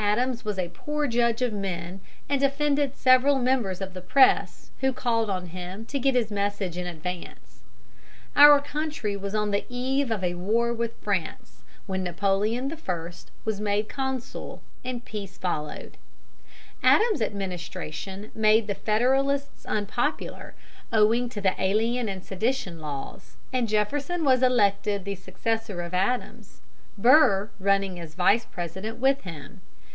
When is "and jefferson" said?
23.52-24.24